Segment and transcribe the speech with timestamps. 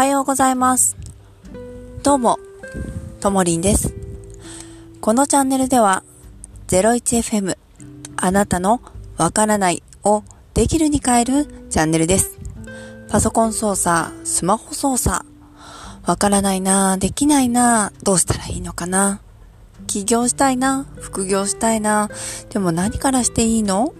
[0.00, 0.96] はようございます。
[2.02, 2.38] どうも、
[3.20, 3.92] ともりんです。
[5.02, 6.04] このチャンネルでは、
[6.68, 7.58] 01FM、
[8.16, 8.80] あなたの
[9.18, 12.38] わからないをできるに変えるチャンネルです。
[13.10, 15.26] パソコン操作、スマホ操作、
[16.06, 19.20] わからないなできないなどうしたらいいのかな
[19.86, 22.08] 起業したいな副業したいな
[22.48, 23.92] でも何からしていいの？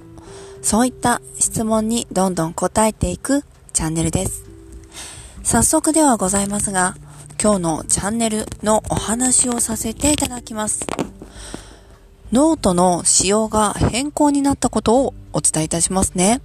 [0.63, 3.45] そういった質問にどんどん答えていく
[3.75, 4.50] チャンネルです。
[5.43, 6.97] 早速ではございますが、
[7.43, 10.87] 今日のチャンネルのお話をさせていただきます。
[12.33, 16.41] ノートの仕様が変更になったことをお伝えいたしますね。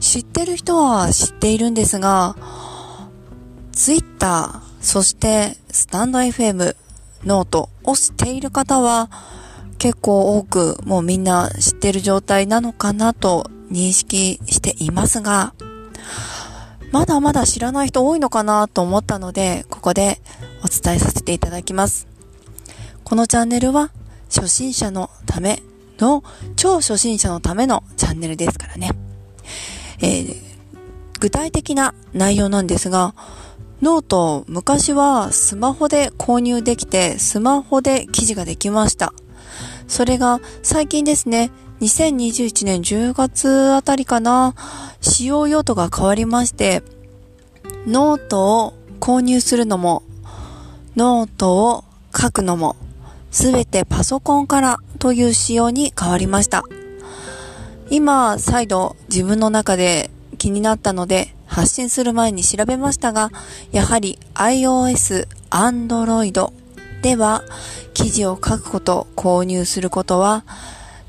[0.00, 2.36] 知ってる人は知っているんですが、
[3.72, 6.76] Twitter、そしてスタンド FM、
[7.24, 9.10] ノートを知っている方は
[9.78, 15.54] 結構多くもうみんな知ってる状態なのかなと認識していますが、
[16.94, 20.20] まだまだ知らない人多いのかなと思ったので、ここで
[20.62, 22.06] お伝えさせていただきます。
[23.02, 23.90] このチャンネルは
[24.32, 25.60] 初心者のため
[25.98, 26.22] の、
[26.54, 28.92] 超初心者のためのチャンネルですからね。
[30.02, 30.36] えー、
[31.18, 33.16] 具体的な内容なんですが、
[33.82, 39.12] ノート、昔はスマホで購入できて、スマホで記事ができました。
[39.88, 41.50] それが最近ですね、
[41.84, 44.54] 2021年10月あたりかな、
[45.02, 46.82] 使用用途が変わりまして、
[47.86, 50.02] ノートを購入するのも、
[50.96, 51.84] ノートを
[52.16, 52.76] 書くのも、
[53.30, 56.62] すべてパソコンからという仕様に変わりました。
[57.90, 63.30] 今、再度自分の中で気になったので、発信する前に調べましたが、
[63.72, 66.50] やはり iOS、Android
[67.02, 67.44] では
[67.92, 70.44] 記事を書くこと、購入することは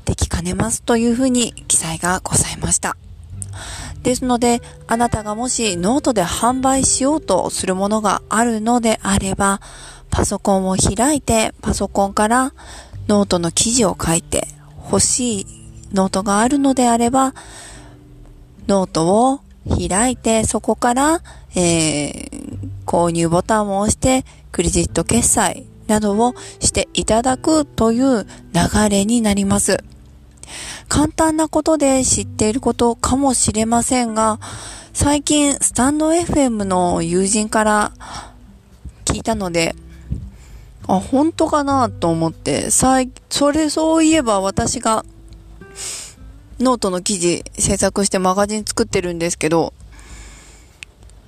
[0.06, 2.96] できかねますというふうに記載がございました。
[4.02, 9.60] ですので、あなたがもしノートで販売しようとするものがあるのであれば、
[10.10, 12.52] パソコンを開いて、パソコンから
[13.08, 14.46] ノートの記事を書いて、
[14.84, 15.46] 欲しい
[15.92, 17.34] ノートがあるのであれば、
[18.68, 21.20] ノートを開いて、そこから、
[21.56, 29.82] えー、購入ボタンを押して、クレジット決済などをしていただくという流れになります。
[30.88, 34.38] 簡単なことで知っていることかもしれませんが、
[34.92, 37.92] 最近スタンド FM の友人から
[39.04, 39.74] 聞いたので、
[40.88, 45.04] あ、本当かなと思って、さい、それそういえば私が
[46.58, 49.74] ノートの記事制作してマガジン作ってるんですけど、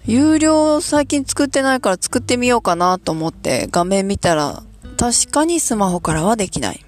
[0.07, 4.63] 有料最近作ってないから作ってみようかなと思って画面見たら
[4.97, 6.83] 確かにスマホからはできない。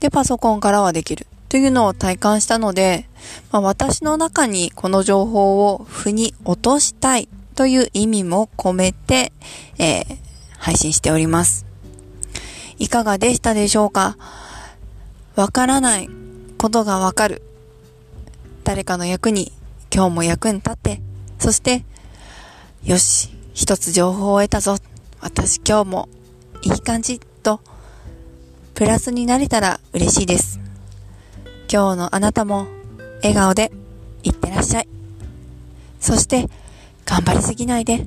[0.00, 1.26] で、パソコンからはできる。
[1.48, 3.08] というのを体感したので、
[3.50, 9.32] まあ、私の中にこの情報を腑に落としたいという意味も込めて、
[9.78, 10.18] えー、
[10.58, 11.64] 配信しております。
[12.78, 14.18] いかがでしたでしょうか？
[15.36, 16.10] わからない
[16.58, 17.42] ことがわかる。
[18.64, 19.50] 誰かの役に
[19.90, 21.00] 今日も役に立って、
[21.38, 21.84] そして、
[22.84, 24.76] よし、一つ情報を得たぞ。
[25.20, 26.08] 私今日も
[26.62, 27.60] いい感じと、
[28.78, 30.60] プラスになれたら嬉しいです。
[31.68, 32.68] 今日のあなたも
[33.24, 33.72] 笑顔で
[34.22, 34.88] いってらっしゃい。
[35.98, 36.46] そして、
[37.04, 38.06] 頑張りすぎないで。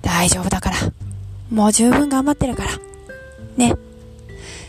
[0.00, 0.76] 大丈夫だから。
[1.50, 2.70] もう十分頑張ってるから。
[3.58, 3.74] ね。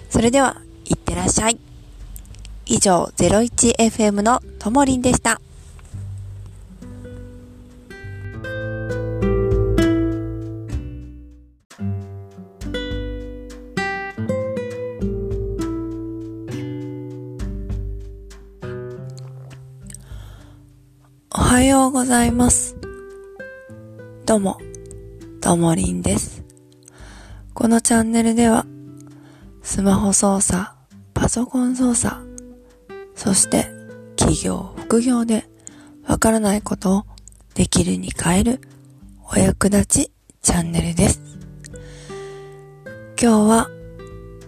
[0.10, 1.58] それでは、いってらっしゃい。
[2.66, 5.40] 以上、01FM のともりんでした。
[21.88, 22.76] うございます。
[24.26, 24.58] どうも、
[25.42, 26.44] ともりんです。
[27.54, 28.66] このチャンネルでは、
[29.64, 30.70] スマホ操作、
[31.14, 32.16] パソコン操作、
[33.16, 33.70] そして、
[34.18, 35.46] 企業、副業で、
[36.06, 37.06] わからないことを
[37.54, 38.62] できるに変える、
[39.34, 40.12] お役立ち
[40.42, 41.22] チャンネルです。
[43.22, 43.70] 今日は、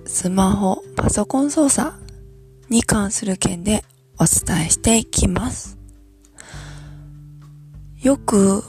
[0.06, 1.94] スマホ、パソコン操作
[2.70, 3.86] に関する件で
[4.18, 5.79] お伝えしていきます。
[8.02, 8.64] よく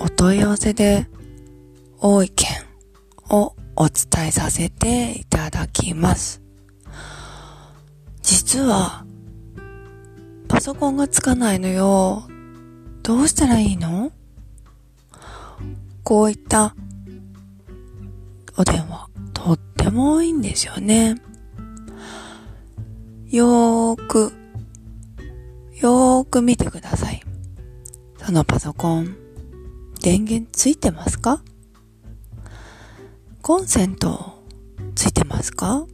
[0.00, 1.06] お問い合わせで
[2.00, 2.48] 多い件
[3.28, 6.40] をお伝えさせていただきます。
[8.22, 9.04] 実は
[10.48, 12.22] パソコンがつかないのよ。
[13.02, 14.10] どうしたらいいの？
[16.02, 16.74] こういった
[18.56, 21.16] お電話とっても多いんですよね。
[23.28, 24.32] よーく、
[25.78, 27.21] よーく見てください。
[28.24, 29.16] そのパソコン、
[30.00, 31.42] 電源ついてますか？
[33.42, 34.44] コンセント
[34.94, 35.86] ついてますか？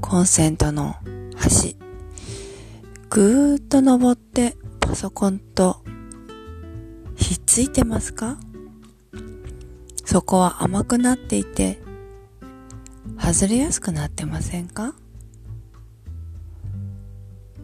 [0.00, 0.96] コンセントの
[1.36, 1.76] 端、
[3.08, 5.82] ぐーっと登ってパソコンと
[7.16, 8.36] ひっついてますか？
[10.04, 11.80] そこは甘くなっていて
[13.16, 14.94] 外れやすくなってませんか？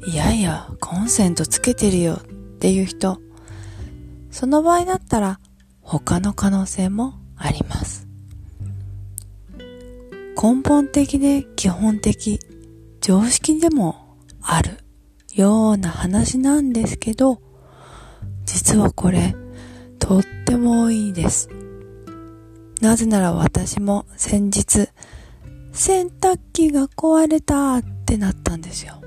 [0.06, 2.20] いやいや、コンセントつけてるよ。
[2.56, 3.20] っていう人、
[4.31, 5.41] その場合だったら
[5.82, 8.08] 他の可能性もあります。
[10.43, 12.41] 根本的で基本的、
[13.00, 14.79] 常識でもある
[15.35, 17.41] ような話なんですけど、
[18.47, 19.37] 実はこれ、
[19.99, 21.50] とってもいいです。
[22.81, 24.88] なぜなら私も先日、
[25.73, 29.02] 洗濯機が壊れたってなったんですよ。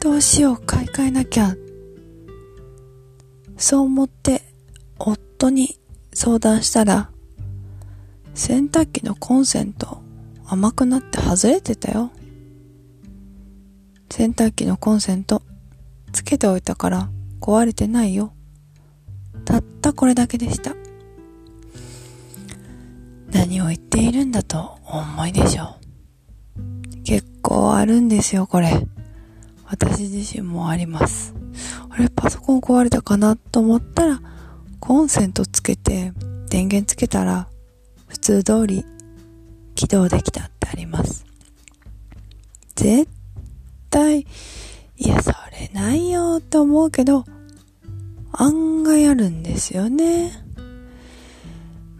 [0.00, 1.54] どうしよう、買い替えなきゃ。
[3.62, 4.42] そう思って
[4.98, 5.78] 夫に
[6.12, 7.10] 相談したら、
[8.34, 10.02] 洗濯機のコンセント
[10.44, 12.10] 甘くなって外れてたよ。
[14.10, 15.42] 洗濯機のコンセント
[16.10, 17.08] つけておいたから
[17.40, 18.32] 壊れてないよ。
[19.44, 20.74] たったこれだけでした。
[23.30, 25.76] 何を言っているんだとお思いでしょ
[26.56, 27.02] う。
[27.04, 28.88] 結構あるんですよ、これ。
[29.66, 31.32] 私自身もあります。
[32.22, 34.20] パソコン壊れたかなと思ったら、
[34.78, 36.12] コンセントつけて、
[36.48, 37.48] 電源つけたら、
[38.06, 38.84] 普通通り
[39.74, 41.26] 起動できたってあります。
[42.76, 43.08] 絶
[43.90, 44.26] 対、い
[44.98, 47.24] や、それないよって思うけど、
[48.30, 50.30] 案外あるんですよね。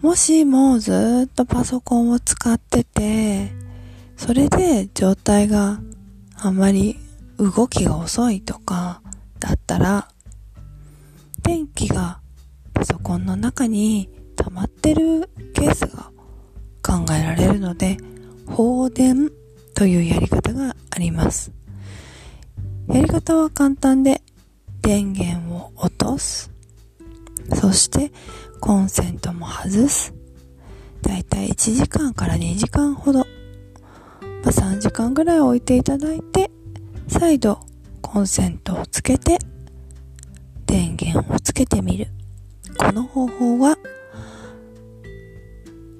[0.02, 3.50] もしもうずっとパソコンを使ってて、
[4.16, 5.80] それで状態が
[6.36, 6.96] あんまり
[7.38, 9.02] 動きが遅いとか
[9.40, 10.11] だったら、
[13.42, 16.12] 中に溜まってるケースが
[16.80, 17.96] 考えられるので、
[18.46, 19.32] 放電
[19.74, 21.50] というやり方があります。
[22.86, 24.22] やり方は簡単で、
[24.80, 26.52] 電源を落とす。
[27.54, 28.12] そして、
[28.60, 30.14] コンセントも外す。
[31.02, 33.24] だいたい1時間から2時間ほど、ま
[34.46, 36.48] あ、3時間ぐらい置いていただいて、
[37.08, 37.58] 再度
[38.00, 39.38] コンセントをつけて、
[40.64, 42.06] 電源をつけてみる。
[42.82, 43.78] この方法は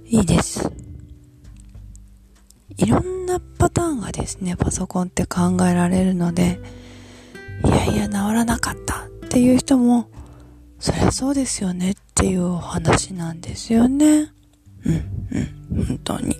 [0.04, 0.70] いいです。
[2.76, 6.58] いろんなパターンがですね、パソコンって考えられるので、
[7.64, 10.10] いやいや治らなかったっていう人も、
[10.80, 14.32] そりゃそうですよねっていうお話なんですよね。
[14.84, 14.94] うん、
[15.70, 16.36] うん、本当に。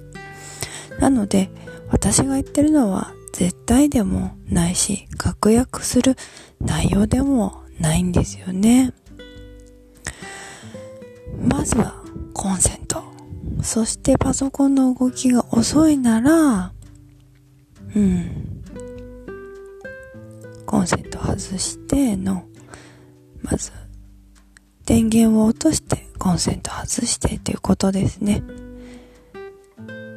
[0.99, 1.51] なので、
[1.89, 6.17] 私が言ってるのは絶対でもないし、確約する
[6.61, 8.93] 内容でもないんですよね。
[11.43, 11.95] まずは
[12.33, 13.03] コンセント。
[13.63, 16.73] そしてパソコンの動きが遅いなら、
[17.95, 18.63] うん。
[20.67, 22.45] コンセント外しての、
[23.43, 23.73] まず、
[24.87, 28.43] 電源を落としてコンセント外してということですね。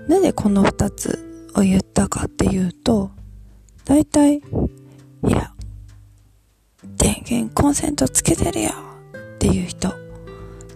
[0.07, 3.11] なぜこの二つを言ったかっていうと、
[3.85, 4.41] だいたい、い
[5.29, 5.53] や、
[6.97, 8.71] 電源コンセントつけてるよ
[9.35, 10.04] っていう人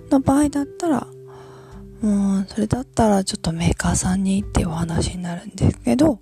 [0.10, 1.08] の場合だったら、
[2.02, 6.20] もう、それだったらちょっとメーカーさんにっていうお話になるんですけど、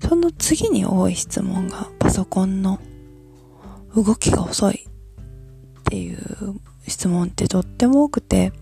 [0.00, 2.80] その次に多い質問がパソコンの
[3.94, 6.18] 動きが遅いっていう
[6.88, 8.52] 質問ってとっても多くて、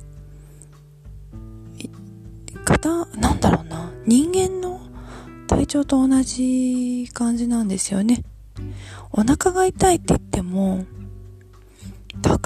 [2.64, 4.80] 方、なんだろうな、人間の
[5.46, 8.22] 体調と同じ感じなんですよね。
[9.12, 10.84] お腹が痛いって言っても、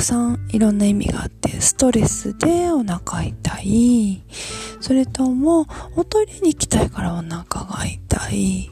[0.04, 4.22] さんいろんな意味があって、ストレスでお腹痛い。
[4.80, 8.70] それとも、おトイレに行きたいからお腹が痛い。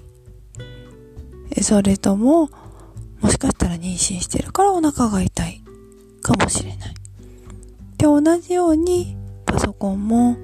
[1.62, 2.50] それとも、
[3.20, 5.62] もしかしたら妊娠してるからお腹が痛い。
[6.22, 6.94] かもしれない。
[7.98, 10.36] で、同じように、パソコンも、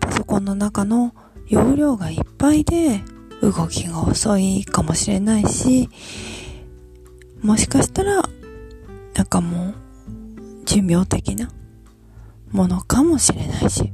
[0.00, 1.14] パソコンの中の
[1.48, 3.00] 容量がいっぱいで、
[3.40, 5.88] 動きが遅いかもしれないし、
[7.42, 8.22] もしかしたら
[9.32, 9.72] かも、
[10.66, 11.50] 寿命的な
[12.50, 13.90] ものかもしれないし。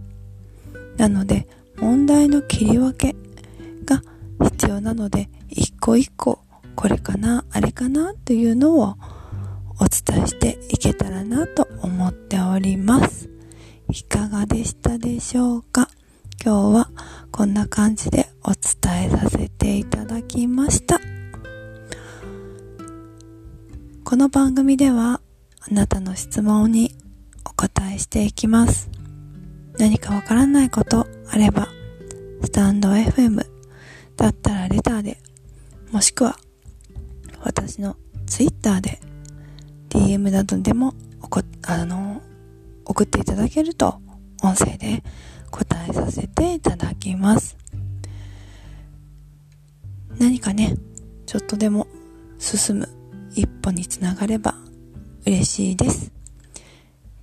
[0.97, 3.15] なので、問題の切り分け
[3.85, 4.03] が
[4.43, 6.41] 必要なので、一個一個、
[6.75, 8.97] これかな、あれかな、というのを
[9.79, 13.31] お伝えしていけたらなと思っております。
[13.93, 15.89] いかがでしたでしょうか？
[16.45, 16.91] 今日は
[17.31, 20.99] こんな感じでお伝えさせていただきました。
[24.03, 25.21] この番組では
[25.71, 26.97] あなたの質問に
[27.45, 28.89] お答えしていきます。
[29.79, 31.69] 何かわからないことあれば、
[32.43, 33.45] スタンド FM
[34.17, 35.19] だったらレターで、
[35.93, 36.39] もしくは
[37.43, 37.97] 私の
[38.27, 38.99] Twitter で
[39.91, 42.23] DM などでもおこ、あの、
[42.87, 44.01] 送っていただけると
[44.43, 45.03] 音声で
[45.51, 47.59] 答えさせていただきます。
[50.19, 50.77] 何かね、
[51.27, 51.87] ちょっとでも
[52.39, 52.89] 進む
[53.35, 54.55] 一歩につながれば
[55.27, 56.13] 嬉しいです。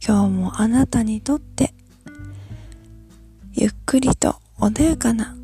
[0.05, 1.73] 今日もあなたにとって
[3.53, 5.35] ゆっくりと穏やかな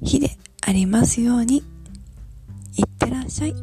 [0.00, 1.62] 日でありますように。
[2.76, 3.54] いってらっしゃい。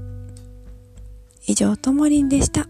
[1.48, 2.68] 以上ともりんでした。